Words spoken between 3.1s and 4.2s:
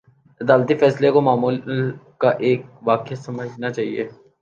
سمجھنا چاہیے۔